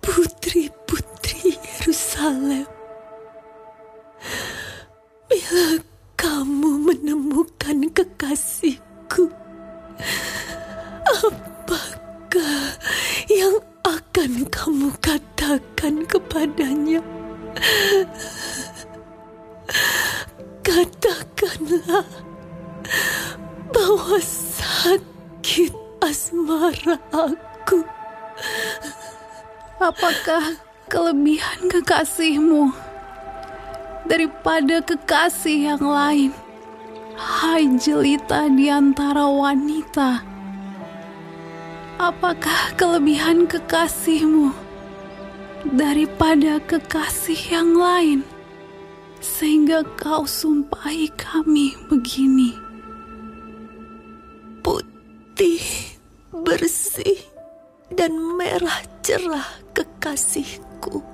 putri-putri 0.00 1.60
Yerusalem. 1.60 2.64
Bila 5.28 5.84
kamu 6.16 6.70
menemukan 6.88 7.84
kekasihku, 7.92 9.28
apakah 11.04 12.80
yang 13.28 13.60
akan 13.84 14.39
katakan 14.98 16.02
kepadanya? 16.10 16.98
Katakanlah 20.66 22.06
bahwa 23.70 24.18
sakit 24.22 25.74
asmara 26.02 26.98
aku. 27.14 27.86
Apakah 29.80 30.60
kelebihan 30.90 31.70
kekasihmu 31.70 32.74
daripada 34.06 34.82
kekasih 34.84 35.74
yang 35.74 35.84
lain? 35.84 36.32
Hai 37.20 37.68
jelita 37.76 38.48
di 38.48 38.72
antara 38.72 39.28
wanita. 39.28 40.24
Apakah 42.00 42.72
kelebihan 42.80 43.44
kekasihmu 43.44 44.69
daripada 45.68 46.56
kekasih 46.64 47.40
yang 47.52 47.76
lain? 47.76 48.20
Sehingga 49.20 49.84
kau 50.00 50.24
sumpahi 50.24 51.12
kami 51.12 51.76
begini. 51.92 52.56
Putih, 54.64 55.64
bersih, 56.32 57.20
dan 57.92 58.16
merah 58.40 58.80
cerah 59.04 59.60
kekasihku. 59.76 61.04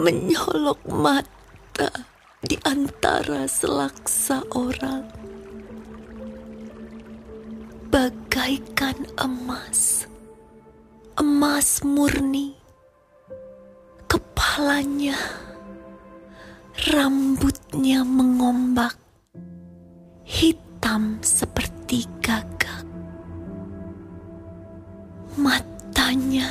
Menyolok 0.00 0.80
mata 0.88 1.92
di 2.40 2.56
antara 2.64 3.44
selaksa 3.44 4.40
orang 4.56 5.24
bagaikan 7.94 9.06
emas, 9.22 10.02
emas 11.14 11.78
murni. 11.86 12.63
Kepalanya, 14.34 15.14
rambutnya 16.90 18.02
mengombak, 18.02 18.98
hitam 20.26 21.22
seperti 21.22 22.02
gagak. 22.18 22.82
Matanya 25.38 26.50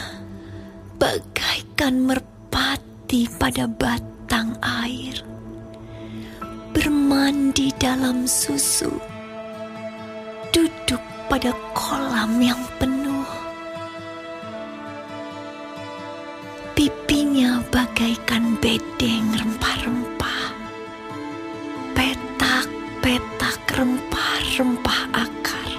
bagaikan 0.96 2.08
merpati 2.08 3.28
pada 3.36 3.68
batang 3.68 4.56
air, 4.64 5.20
bermandi 6.72 7.68
dalam 7.76 8.24
susu, 8.24 8.96
duduk 10.56 11.04
pada 11.28 11.52
kolam 11.76 12.40
yang 12.40 12.64
penuh. 12.80 13.03
Bagaikan 18.04 18.60
bedeng 18.60 19.32
rempah-rempah. 19.32 20.52
Petak-petak 21.96 23.64
rempah-rempah 23.80 25.02
akar. 25.16 25.70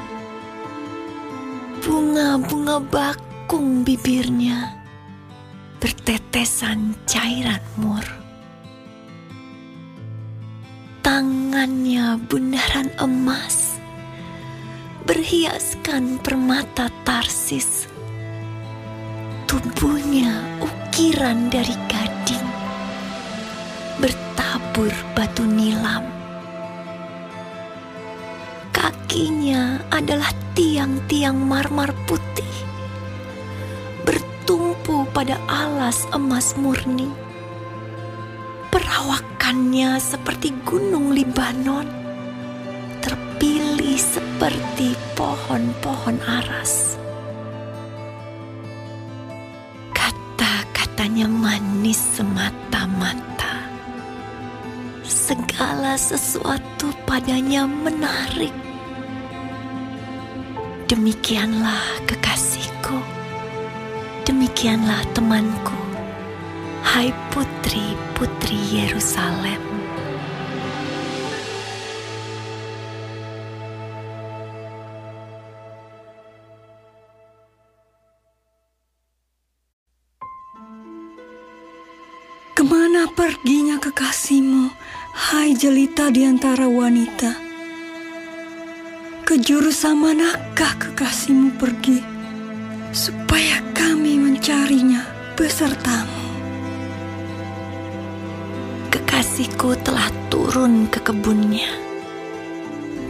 Bunga-bunga 1.85 2.81
bakung 2.81 3.85
bibirnya. 3.85 4.73
Bertetesan 5.85 6.97
cairan 7.05 7.61
mur. 7.77 8.09
Tangannya 11.05 12.17
bundaran 12.25 12.89
emas 13.05 13.77
berhiaskan 15.05 16.25
permata 16.25 16.89
tarsis. 17.05 17.85
Tubuhnya 19.45 20.41
ukiran 20.95 21.53
dari 21.53 21.75
gading, 21.87 22.04
bertabur 24.75 24.95
batu 25.15 25.47
nilam. 25.47 26.03
Kakinya 28.75 29.79
adalah 29.95 30.35
tiang-tiang 30.59 31.39
marmar 31.39 31.95
putih, 32.11 32.51
bertumpu 34.03 35.07
pada 35.15 35.39
alas 35.47 36.03
emas 36.11 36.59
murni. 36.59 37.07
Perawakannya 38.75 40.03
seperti 40.03 40.51
gunung 40.67 41.15
Libanon 41.15 41.87
terpilih 42.99 43.95
seperti 43.95 44.99
pohon-pohon 45.15 46.19
aras. 46.27 46.99
Kata-katanya 49.95 51.31
manis 51.31 52.19
semata-mata. 52.19 53.54
Segala 55.25 55.97
sesuatu 55.97 56.93
padanya 57.09 57.65
menarik. 57.65 58.53
Demikianlah 60.85 62.05
kekasihku. 62.05 63.01
Demikianlah 64.29 65.01
temanku. 65.17 65.81
Hai 66.85 67.09
putri-putri 67.33 68.85
Yerusalem. 68.85 69.74
Jelita 85.65 86.13
di 86.13 86.29
antara 86.29 86.69
wanita? 86.69 87.41
Ke 89.25 89.41
jurusan 89.41 89.97
manakah 89.97 90.77
kekasihmu 90.77 91.57
pergi? 91.57 92.05
Supaya 92.93 93.65
kami 93.73 94.21
mencarinya 94.21 95.01
besertamu. 95.33 96.21
Kekasihku 98.93 99.73
telah 99.81 100.13
turun 100.29 100.85
ke 100.93 101.01
kebunnya, 101.01 101.73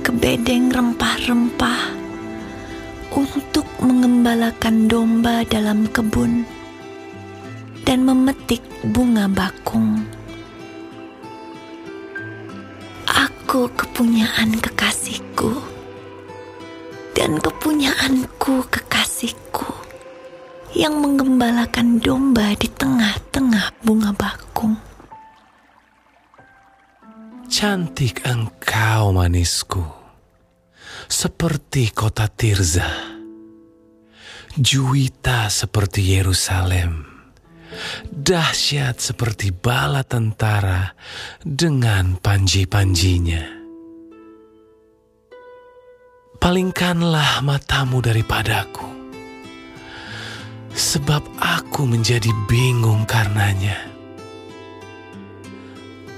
ke 0.07 0.14
bedeng 0.14 0.71
rempah-rempah, 0.71 1.90
untuk 3.19 3.67
mengembalakan 3.83 4.87
domba 4.87 5.43
dalam 5.51 5.90
kebun 5.90 6.47
dan 7.83 8.07
memetik 8.07 8.62
bunga 8.95 9.27
bakung. 9.27 10.13
Aku 13.55 13.71
kepunyaan 13.71 14.59
kekasihku, 14.59 15.55
dan 17.14 17.38
kepunyaanku 17.38 18.67
kekasihku 18.67 19.71
yang 20.75 20.99
menggembalakan 20.99 22.03
domba 22.03 22.51
di 22.59 22.67
tengah-tengah 22.67 23.79
bunga 23.79 24.11
bakung. 24.11 24.75
Cantik 27.47 28.27
engkau 28.27 29.14
manisku, 29.14 29.87
seperti 31.07 31.95
kota 31.95 32.27
Tirza. 32.27 32.90
Juwita 34.59 35.47
seperti 35.47 36.19
Yerusalem, 36.19 37.13
dahsyat 38.11 38.99
seperti 39.01 39.55
bala 39.55 40.03
tentara 40.03 40.93
dengan 41.41 42.19
panji-panjinya. 42.19 43.65
Palingkanlah 46.43 47.41
matamu 47.41 48.05
daripadaku, 48.05 48.85
sebab 50.77 51.25
aku 51.41 51.89
menjadi 51.89 52.29
bingung 52.45 53.09
karenanya. 53.09 53.95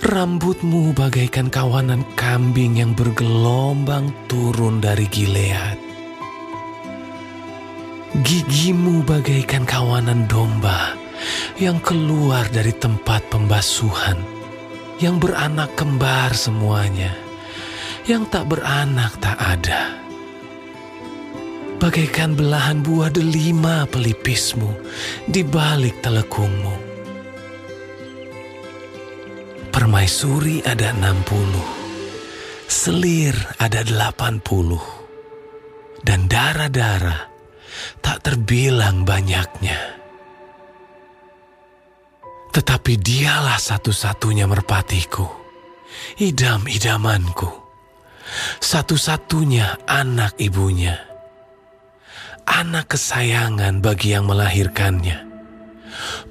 Rambutmu 0.02 0.94
bagaikan 0.94 1.46
kawanan 1.46 2.02
kambing 2.18 2.78
yang 2.78 2.94
bergelombang 2.94 4.10
turun 4.26 4.82
dari 4.82 5.06
Gilead. 5.10 5.78
Gigimu 8.16 9.04
bagaikan 9.04 9.68
kawanan 9.68 10.24
domba 10.24 10.95
yang 11.56 11.80
keluar 11.80 12.44
dari 12.52 12.72
tempat 12.76 13.32
pembasuhan, 13.32 14.20
yang 15.00 15.16
beranak 15.16 15.72
kembar 15.72 16.36
semuanya, 16.36 17.16
yang 18.04 18.28
tak 18.28 18.44
beranak 18.44 19.16
tak 19.24 19.40
ada. 19.40 19.96
Bagaikan 21.80 22.36
belahan 22.36 22.84
buah 22.84 23.08
delima 23.08 23.88
pelipismu 23.88 24.68
di 25.24 25.40
balik 25.44 26.00
telekungmu. 26.04 26.76
Permaisuri 29.72 30.60
ada 30.60 30.92
60, 30.92 32.68
selir 32.68 33.32
ada 33.56 33.80
80, 33.80 36.04
dan 36.04 36.28
darah-darah 36.28 37.32
tak 38.04 38.20
terbilang 38.24 39.08
banyaknya. 39.08 39.95
Tetapi 42.56 42.96
dialah 42.96 43.60
satu-satunya 43.60 44.48
merpatiku, 44.48 45.28
idam-idamanku, 46.16 47.52
satu-satunya 48.64 49.84
anak 49.84 50.40
ibunya, 50.40 50.96
anak 52.48 52.96
kesayangan 52.96 53.84
bagi 53.84 54.16
yang 54.16 54.24
melahirkannya. 54.24 55.28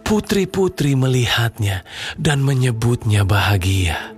Putri-putri 0.02 0.98
melihatnya 0.98 1.86
dan 2.18 2.42
menyebutnya 2.42 3.22
bahagia. 3.22 4.18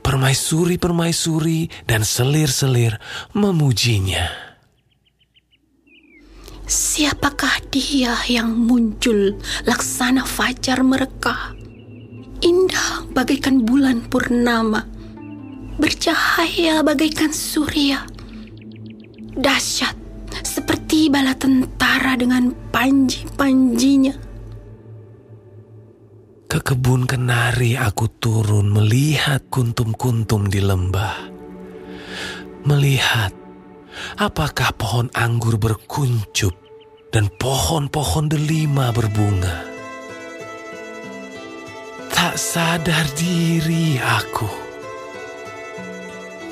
Permaisuri-permaisuri 0.00 1.68
dan 1.84 2.08
selir-selir 2.08 2.96
memujinya. 3.36 4.49
Siapakah 6.70 7.66
dia 7.74 8.14
yang 8.30 8.54
muncul 8.54 9.34
laksana 9.66 10.22
fajar 10.22 10.86
mereka? 10.86 11.50
Indah 12.46 13.10
bagaikan 13.10 13.66
bulan 13.66 14.06
purnama, 14.06 14.86
bercahaya 15.82 16.86
bagaikan 16.86 17.34
surya. 17.34 18.06
Dahsyat 19.34 19.98
seperti 20.46 21.10
bala 21.10 21.34
tentara 21.34 22.14
dengan 22.14 22.54
panji-panjinya. 22.70 24.14
Ke 26.46 26.62
kebun 26.62 27.10
kenari 27.10 27.74
aku 27.74 28.06
turun 28.22 28.70
melihat 28.70 29.42
kuntum-kuntum 29.50 30.46
di 30.46 30.62
lembah. 30.62 31.18
Melihat 32.62 33.34
apakah 34.22 34.70
pohon 34.78 35.10
anggur 35.18 35.58
berkuncup 35.58 36.59
dan 37.10 37.26
pohon-pohon 37.38 38.30
delima 38.30 38.94
berbunga. 38.94 39.66
Tak 42.14 42.38
sadar 42.38 43.06
diri 43.18 43.98
aku. 43.98 44.46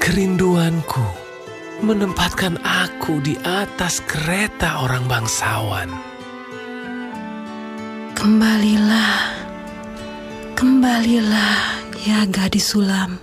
Kerinduanku 0.03 1.05
menempatkan 1.85 2.59
aku 2.67 3.23
di 3.23 3.39
atas 3.47 4.03
kereta 4.03 4.83
orang 4.83 5.07
bangsawan. 5.07 5.91
Kembalilah, 8.19 9.31
kembalilah 10.59 11.79
ya 12.03 12.27
gadis 12.27 12.75
sulam. 12.75 13.21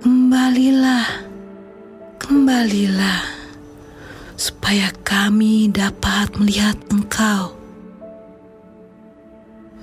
Kembalilah, 0.00 1.06
kembalilah, 2.18 3.39
supaya 4.40 4.88
kami 5.04 5.68
dapat 5.68 6.32
melihat 6.40 6.72
engkau. 6.88 7.52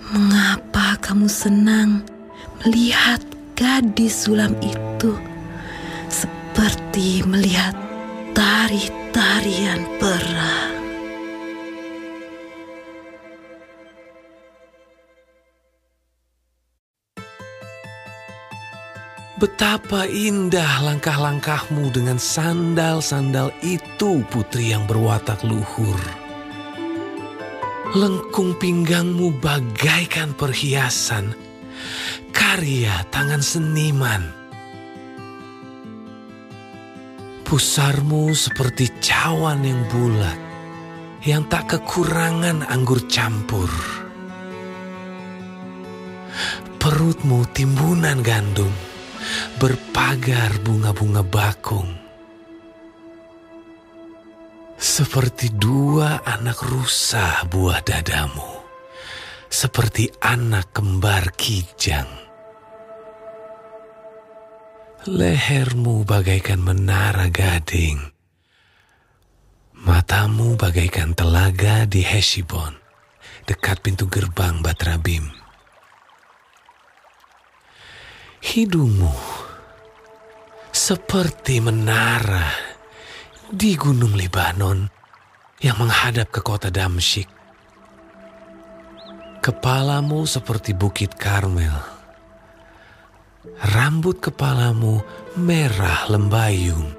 Mengapa 0.09 0.97
kamu 0.97 1.29
senang 1.29 2.01
melihat 2.65 3.21
gadis 3.53 4.25
sulam 4.25 4.57
itu 4.65 5.13
seperti 6.09 7.21
melihat 7.29 7.77
tari-tarian 8.33 9.85
perang? 10.01 10.86
Betapa 19.37 20.09
indah 20.09 20.81
langkah-langkahmu 20.81 21.93
dengan 21.93 22.17
sandal-sandal 22.17 23.53
itu, 23.61 24.25
putri 24.33 24.73
yang 24.73 24.89
berwatak 24.89 25.45
luhur. 25.45 26.01
Lengkung 27.93 28.57
pinggangmu 28.57 29.37
bagaikan 29.37 30.33
perhiasan, 30.33 31.37
karya 32.33 33.05
tangan 33.13 33.45
seniman. 33.45 34.25
Pusarmu 37.45 38.33
seperti 38.33 38.89
cawan 39.05 39.61
yang 39.61 39.85
bulat, 39.85 40.39
yang 41.21 41.45
tak 41.45 41.77
kekurangan 41.77 42.65
anggur 42.65 43.05
campur. 43.05 43.69
Perutmu 46.81 47.45
timbunan 47.53 48.25
gandum 48.25 48.86
berpagar 49.57 50.61
bunga-bunga 50.61 51.25
bakung. 51.25 51.89
Seperti 54.77 55.49
dua 55.57 56.21
anak 56.21 56.61
rusa 56.61 57.41
buah 57.49 57.81
dadamu, 57.81 58.61
seperti 59.49 60.05
anak 60.21 60.69
kembar 60.69 61.33
kijang. 61.33 62.05
Lehermu 65.07 66.05
bagaikan 66.05 66.61
menara 66.61 67.31
gading, 67.31 67.97
matamu 69.81 70.59
bagaikan 70.59 71.15
telaga 71.17 71.89
di 71.89 72.05
Heshibon, 72.05 72.77
dekat 73.49 73.81
pintu 73.81 74.05
gerbang 74.05 74.61
Batrabim. 74.61 75.46
Hidungmu 78.47 79.11
seperti 80.71 81.59
menara 81.59 82.47
di 83.51 83.75
gunung 83.75 84.15
Libanon 84.15 84.87
yang 85.59 85.75
menghadap 85.75 86.31
ke 86.31 86.39
kota 86.39 86.71
Damsyik. 86.71 87.27
Kepalamu 89.43 90.23
seperti 90.23 90.71
bukit 90.71 91.19
Karmel. 91.19 91.75
Rambut 93.75 94.23
kepalamu 94.23 95.03
merah 95.35 96.07
lembayung. 96.07 96.95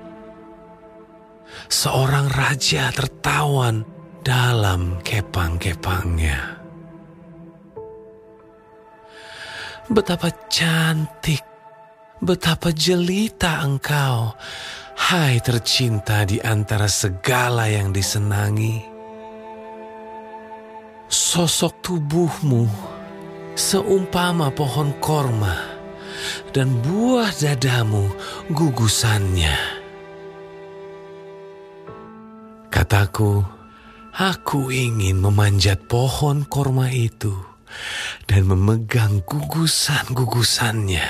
Seorang 1.73 2.29
raja 2.29 2.93
tertawan 2.93 3.89
dalam 4.21 5.01
kepang-kepangnya. 5.01 6.58
Betapa 9.89 10.29
cantik, 10.53 11.41
betapa 12.21 12.77
jelita 12.77 13.65
engkau, 13.65 14.37
hai 15.09 15.41
tercinta 15.41 16.29
di 16.29 16.37
antara 16.45 16.85
segala 16.85 17.73
yang 17.73 17.89
disenangi. 17.89 18.85
Sosok 21.09 21.81
tubuhmu 21.81 22.69
seumpama 23.57 24.53
pohon 24.53 24.93
korma 25.01 25.57
dan 26.53 26.69
buah 26.85 27.33
dadamu 27.41 28.13
gugusannya. 28.53 29.57
Kataku, 32.69 33.41
aku 34.13 34.69
ingin 34.69 35.17
memanjat 35.17 35.81
pohon 35.89 36.45
korma 36.45 36.93
itu 36.93 37.49
dan 38.29 38.45
memegang 38.45 39.25
gugusan-gugusannya. 39.25 41.09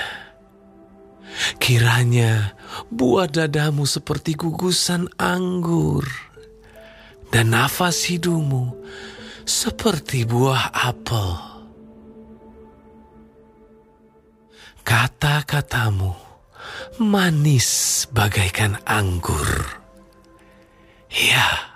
Kiranya 1.59 2.55
buah 2.89 3.29
dadamu 3.29 3.85
seperti 3.85 4.39
gugusan 4.39 5.11
anggur, 5.19 6.07
dan 7.29 7.53
nafas 7.53 8.07
hidungmu 8.09 8.73
seperti 9.45 10.25
buah 10.25 10.73
apel. 10.73 11.37
Kata-katamu 14.87 16.17
manis 17.03 18.09
bagaikan 18.09 18.81
anggur. 18.89 19.69
Ya, 21.13 21.68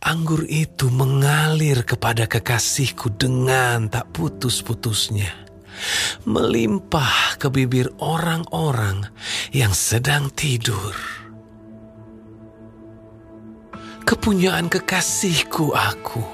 anggur 0.00 0.48
itu 0.48 0.88
mengalir 0.88 1.84
kepada 1.84 2.24
kekasihku 2.24 3.12
dengan 3.14 3.88
tak 3.92 4.12
putus-putusnya 4.16 5.50
melimpah 6.28 7.40
ke 7.40 7.48
bibir 7.48 7.88
orang-orang 8.00 9.08
yang 9.52 9.72
sedang 9.72 10.28
tidur. 10.32 10.92
Kepunyaan 14.04 14.66
kekasihku 14.66 15.70
aku, 15.70 16.24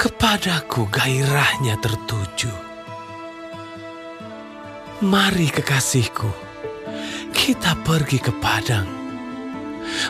kepadaku 0.00 0.88
gairahnya 0.88 1.76
tertuju. 1.84 2.50
Mari 5.04 5.52
kekasihku, 5.52 6.30
kita 7.36 7.76
pergi 7.84 8.16
ke 8.16 8.32
padang, 8.40 8.88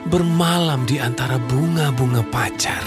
bermalam 0.09 0.85
di 0.85 1.01
antara 1.01 1.41
bunga-bunga 1.41 2.23
pacar. 2.29 2.85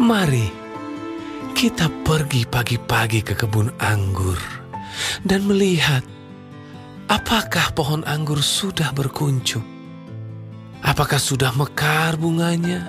Mari 0.00 0.48
kita 1.52 1.92
pergi 2.02 2.48
pagi-pagi 2.48 3.20
ke 3.20 3.36
kebun 3.36 3.68
anggur 3.76 4.40
dan 5.20 5.44
melihat 5.44 6.00
apakah 7.04 7.72
pohon 7.76 8.00
anggur 8.08 8.40
sudah 8.40 8.96
berkuncup. 8.96 9.60
Apakah 10.80 11.20
sudah 11.20 11.52
mekar 11.52 12.16
bunganya? 12.16 12.88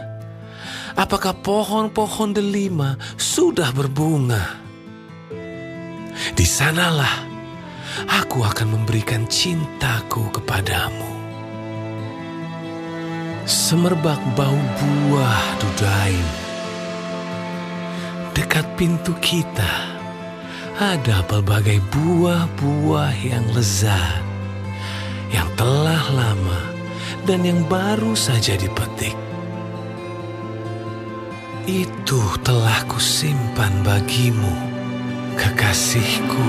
Apakah 0.95 1.35
pohon-pohon 1.43 2.31
delima 2.31 2.95
sudah 3.19 3.75
berbunga? 3.75 4.63
Di 6.31 6.47
sanalah 6.47 7.27
aku 8.07 8.43
akan 8.47 8.79
memberikan 8.79 9.27
cintaku 9.27 10.31
kepadamu. 10.31 11.20
Semerbak 13.51 14.23
bau 14.39 14.55
buah 14.79 15.43
dudaim 15.59 16.27
dekat 18.31 18.63
pintu 18.79 19.11
kita 19.19 19.91
ada 20.79 21.19
berbagai 21.27 21.83
buah-buah 21.91 23.11
yang 23.19 23.43
lezat, 23.51 24.23
yang 25.35 25.51
telah 25.59 25.99
lama 26.15 26.63
dan 27.27 27.43
yang 27.43 27.67
baru 27.67 28.15
saja 28.15 28.55
dipetik. 28.55 29.19
Itu 31.67 32.23
telah 32.47 32.87
kusimpan 32.87 33.83
bagimu, 33.83 34.55
kekasihku. 35.35 36.47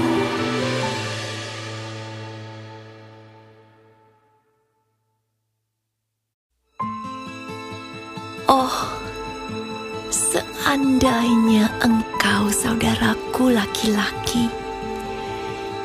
Seandainya 11.03 11.67
engkau 11.83 12.47
saudaraku 12.55 13.51
laki-laki 13.51 14.47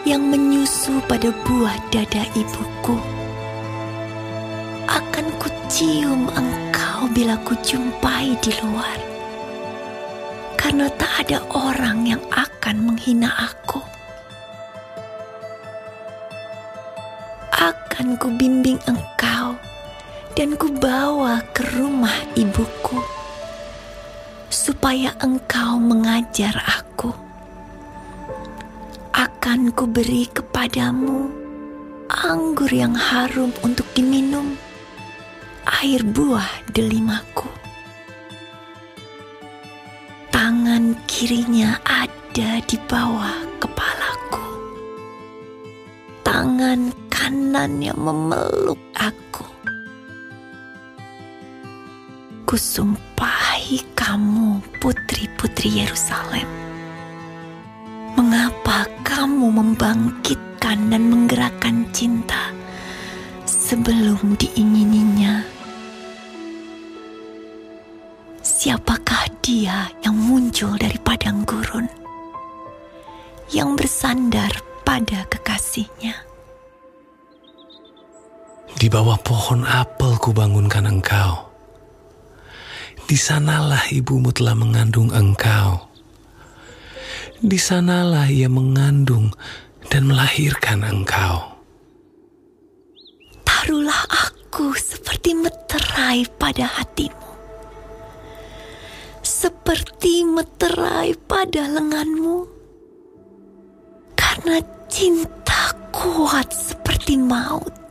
yang 0.06 0.22
menyusu 0.30 1.02
pada 1.10 1.34
buah 1.42 1.74
dada 1.90 2.22
ibuku, 2.38 3.02
akan 4.86 5.26
kucium 5.42 6.30
engkau 6.38 7.10
bila 7.18 7.34
kujumpai 7.50 8.38
di 8.46 8.54
luar. 8.62 8.98
Karena 10.54 10.86
tak 11.02 11.26
ada 11.26 11.42
orang 11.50 12.06
yang 12.06 12.22
akan 12.30 12.86
menghina 12.86 13.34
aku. 13.42 13.82
Akan 17.58 18.22
kubimbing 18.22 18.78
engkau 18.86 19.58
dan 20.38 20.54
kubawa 20.62 21.42
ke 21.58 21.66
rumah 21.74 22.14
ibuku 22.38 23.17
supaya 24.48 25.12
engkau 25.20 25.80
mengajar 25.80 26.56
aku. 26.64 27.12
Akan 29.12 29.74
kuberi 29.74 30.30
kepadamu 30.30 31.48
anggur 32.08 32.72
yang 32.72 32.96
harum 32.96 33.52
untuk 33.64 33.84
diminum, 33.92 34.56
air 35.84 36.00
buah 36.04 36.48
delimaku. 36.72 37.48
Tangan 40.32 40.96
kirinya 41.10 41.76
ada 41.84 42.62
di 42.64 42.78
bawah 42.88 43.44
kepalaku. 43.60 44.48
Tangan 46.24 46.94
kanannya 47.12 47.94
memeluk 47.98 48.80
aku. 48.96 49.44
Kusumpahi 53.68 54.00
kamu, 54.00 54.64
putri-putri 54.80 55.84
Yerusalem. 55.84 56.48
Mengapa 58.16 58.88
kamu 59.04 59.52
membangkitkan 59.52 60.88
dan 60.88 61.12
menggerakkan 61.12 61.84
cinta 61.92 62.56
sebelum 63.44 64.40
diingininya? 64.40 65.44
Siapakah 68.40 69.28
dia 69.44 69.92
yang 70.00 70.16
muncul 70.16 70.72
dari 70.80 70.96
padang 71.04 71.44
gurun, 71.44 71.92
yang 73.52 73.76
bersandar 73.76 74.64
pada 74.88 75.28
kekasihnya? 75.28 76.16
Di 78.80 78.88
bawah 78.88 79.20
pohon 79.20 79.68
apel 79.68 80.16
kubangunkan 80.24 80.88
engkau 80.88 81.47
di 83.08 83.16
sanalah 83.16 83.88
ibumu 83.88 84.36
telah 84.36 84.52
mengandung 84.52 85.16
engkau. 85.16 85.80
Di 87.40 87.56
sanalah 87.56 88.28
ia 88.28 88.52
mengandung 88.52 89.32
dan 89.88 90.12
melahirkan 90.12 90.84
engkau. 90.84 91.56
Taruhlah 93.48 94.04
aku 94.12 94.76
seperti 94.76 95.40
meterai 95.40 96.28
pada 96.36 96.68
hatimu. 96.68 97.32
Seperti 99.24 100.28
meterai 100.28 101.16
pada 101.32 101.64
lenganmu. 101.64 102.44
Karena 104.20 104.60
cinta 104.92 105.72
kuat 105.96 106.52
seperti 106.52 107.16
maut 107.16 107.87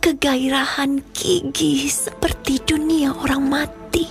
kegairahan 0.00 1.04
gigi 1.12 1.84
seperti 1.84 2.56
dunia 2.64 3.12
orang 3.12 3.44
mati. 3.44 4.08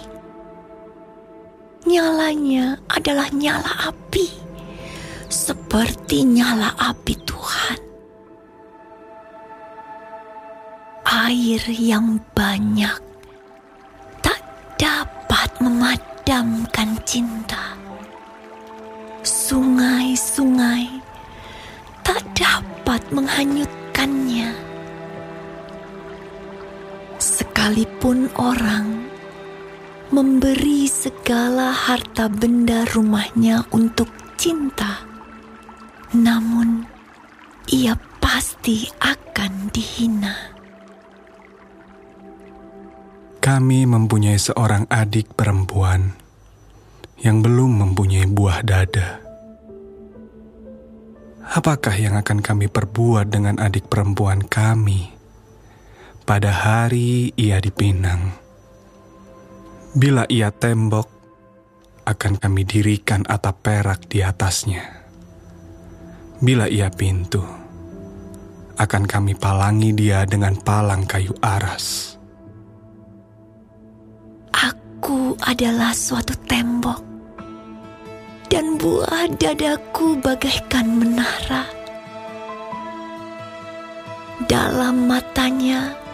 Nyalanya 1.89 2.77
adalah 2.85 3.33
nyala 3.33 3.89
api, 3.89 4.29
seperti 5.33 6.29
nyala 6.29 6.77
api 6.77 7.13
Tuhan. 7.25 7.79
Air 11.09 11.63
yang 11.73 12.21
banyak 12.37 13.01
tak 14.21 14.45
dapat 14.77 15.49
memadamkan 15.57 17.01
cinta. 17.01 17.73
Sungai-sungai 19.25 21.01
tak 22.05 22.21
dapat 22.37 23.01
menghanyutkannya 23.09 24.68
sekalipun 27.59 28.31
orang 28.39 29.03
memberi 30.15 30.87
segala 30.87 31.75
harta 31.75 32.31
benda 32.31 32.87
rumahnya 32.87 33.67
untuk 33.75 34.07
cinta, 34.39 35.03
namun 36.15 36.87
ia 37.67 37.99
pasti 38.23 38.87
akan 39.03 39.75
dihina. 39.75 40.55
Kami 43.43 43.83
mempunyai 43.83 44.39
seorang 44.39 44.87
adik 44.87 45.35
perempuan 45.35 46.15
yang 47.19 47.43
belum 47.43 47.83
mempunyai 47.83 48.23
buah 48.23 48.63
dada. 48.63 49.19
Apakah 51.59 51.95
yang 51.99 52.15
akan 52.15 52.39
kami 52.39 52.71
perbuat 52.71 53.27
dengan 53.27 53.59
adik 53.59 53.91
perempuan 53.91 54.47
kami? 54.47 55.18
Pada 56.29 56.53
hari 56.53 57.33
ia 57.33 57.57
dipinang. 57.57 58.37
Bila 59.97 60.29
ia 60.29 60.53
tembok, 60.53 61.09
akan 62.05 62.37
kami 62.37 62.69
dirikan 62.69 63.25
atap 63.25 63.65
perak 63.65 64.05
di 64.05 64.21
atasnya. 64.21 64.85
Bila 66.37 66.69
ia 66.69 66.93
pintu, 66.93 67.41
akan 68.77 69.09
kami 69.09 69.33
palangi 69.33 69.89
dia 69.97 70.21
dengan 70.29 70.53
palang 70.61 71.09
kayu 71.09 71.33
aras. 71.41 72.13
Aku 74.53 75.33
adalah 75.41 75.97
suatu 75.97 76.37
tembok, 76.45 77.01
dan 78.53 78.77
buah 78.77 79.33
dadaku 79.33 80.21
bagaikan 80.21 80.93
menara. 80.93 81.65
Dalam 84.45 85.09
matanya, 85.09 86.08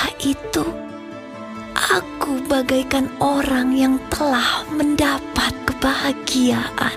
ketika 0.00 0.16
itu 0.24 0.64
aku 1.76 2.40
bagaikan 2.48 3.08
orang 3.20 3.76
yang 3.76 3.94
telah 4.08 4.64
mendapat 4.72 5.52
kebahagiaan. 5.68 6.96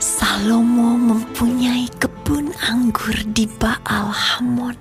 Salomo 0.00 0.96
mempunyai 0.96 1.88
kebun 2.00 2.52
anggur 2.64 3.16
di 3.32 3.44
Baal 3.60 4.08
Hamon. 4.12 4.76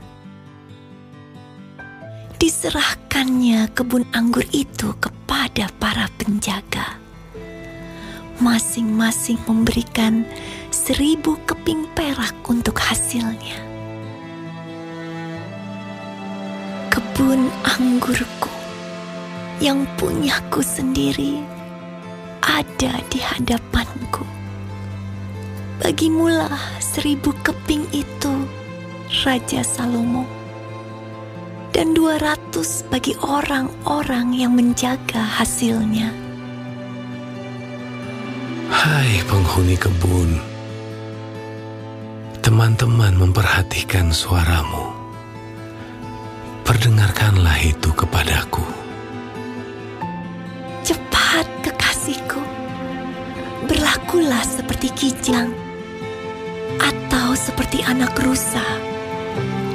Diserahkannya 2.40 3.72
kebun 3.76 4.08
anggur 4.16 4.44
itu 4.56 4.96
kepada 5.00 5.72
para 5.80 6.08
penjaga. 6.20 7.00
Masing-masing 8.40 9.40
memberikan 9.48 10.28
seribu 10.72 11.40
keping 11.48 11.88
perak 11.96 12.36
untuk 12.48 12.76
hasilnya. 12.80 13.75
Kebun 17.16 17.48
anggurku 17.64 18.52
yang 19.64 19.88
punyaku 19.96 20.60
sendiri 20.60 21.40
ada 22.44 22.92
di 23.08 23.24
hadapanku. 23.24 24.28
Bagimulah 25.80 26.60
seribu 26.84 27.32
keping 27.40 27.88
itu, 27.96 28.36
Raja 29.24 29.64
Salomo, 29.64 30.28
dan 31.72 31.96
dua 31.96 32.20
ratus 32.20 32.84
bagi 32.92 33.16
orang-orang 33.24 34.36
yang 34.36 34.52
menjaga 34.52 35.24
hasilnya. 35.40 36.12
Hai 38.76 39.24
penghuni 39.24 39.80
kebun, 39.80 40.36
teman-teman 42.44 43.16
memperhatikan 43.16 44.12
suaramu. 44.12 44.95
Perdengarkanlah 46.76 47.56
itu 47.64 47.88
kepadaku. 47.96 48.68
Cepat 50.84 51.48
kekasihku, 51.64 52.44
berlakulah 53.64 54.44
seperti 54.44 54.92
kijang 54.92 55.56
atau 56.76 57.32
seperti 57.32 57.80
anak 57.88 58.12
rusa 58.20 58.60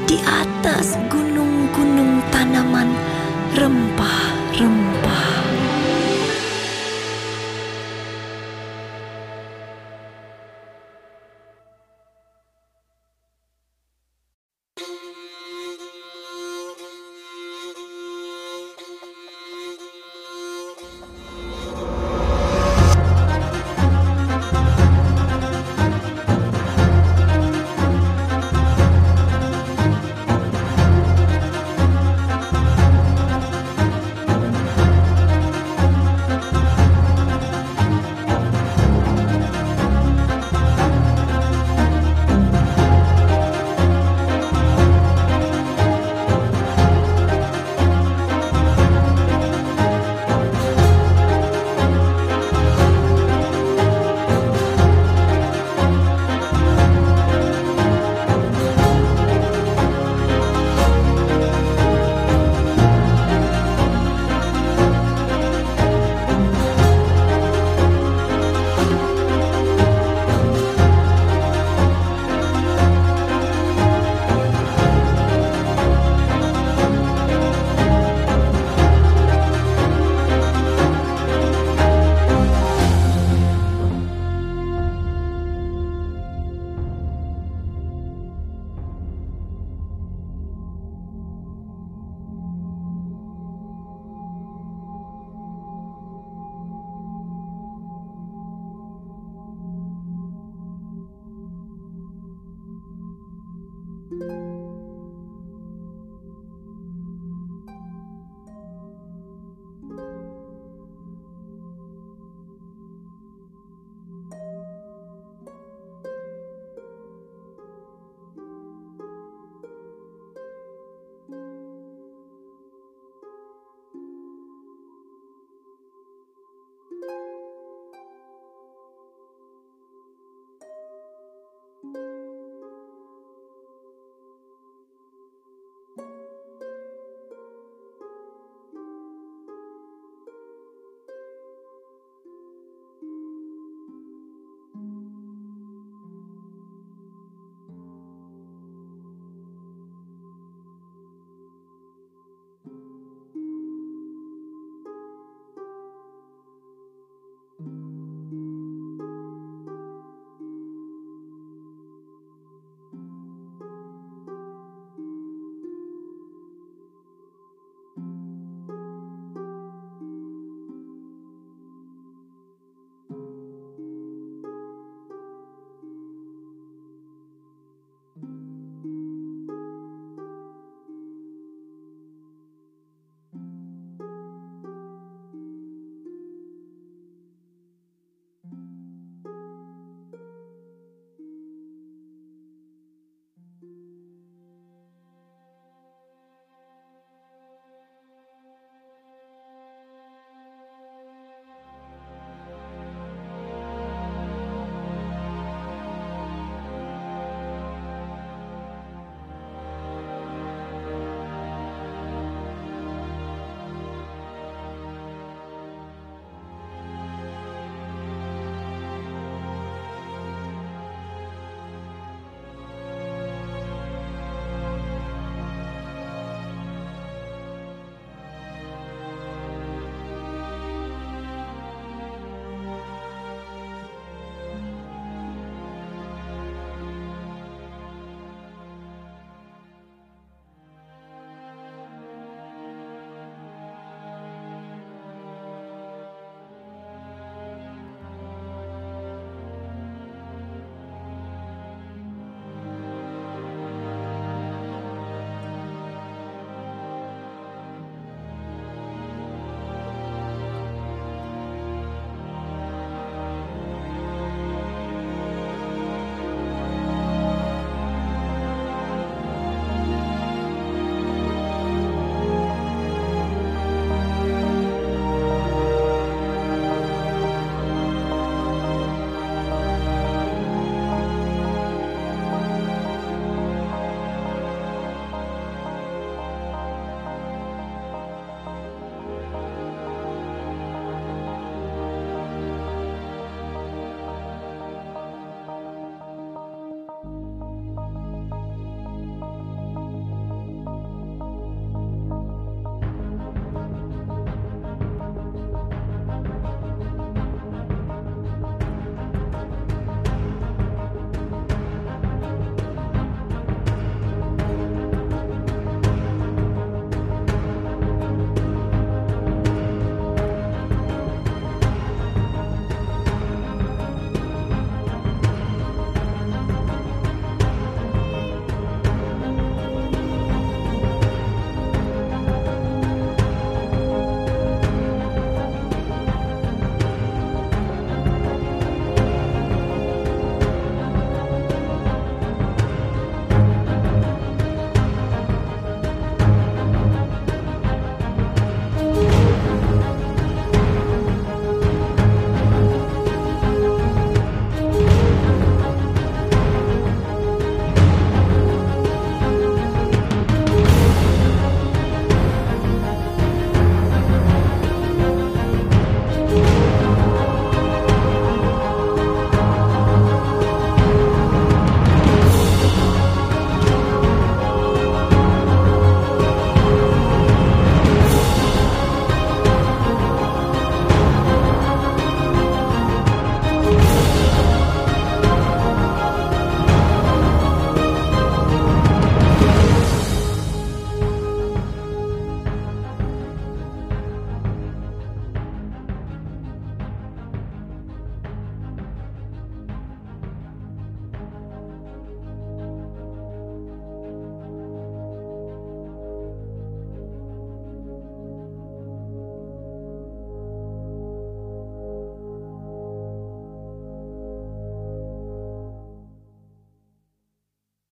di 0.04 0.20
atas 0.28 1.00
gunung-gunung 1.08 2.20
tanaman 2.28 2.92
rempah-rempah. 3.56 5.39